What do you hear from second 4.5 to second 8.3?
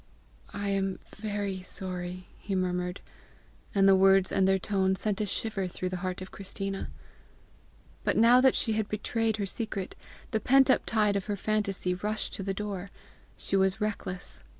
tone sent a shiver through the heart of Christina. But